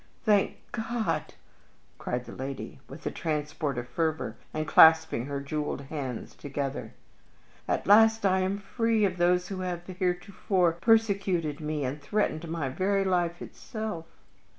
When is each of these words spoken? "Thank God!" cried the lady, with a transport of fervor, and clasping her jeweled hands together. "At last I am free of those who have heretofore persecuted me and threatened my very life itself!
"Thank 0.25 0.57
God!" 0.71 1.35
cried 1.99 2.25
the 2.25 2.31
lady, 2.31 2.79
with 2.89 3.05
a 3.05 3.11
transport 3.11 3.77
of 3.77 3.87
fervor, 3.87 4.35
and 4.51 4.67
clasping 4.67 5.27
her 5.27 5.39
jeweled 5.39 5.81
hands 5.81 6.33
together. 6.33 6.95
"At 7.67 7.85
last 7.85 8.25
I 8.25 8.39
am 8.39 8.57
free 8.57 9.05
of 9.05 9.17
those 9.17 9.49
who 9.49 9.59
have 9.59 9.85
heretofore 9.85 10.71
persecuted 10.81 11.59
me 11.59 11.85
and 11.85 12.01
threatened 12.01 12.47
my 12.47 12.67
very 12.67 13.03
life 13.03 13.43
itself! 13.43 14.07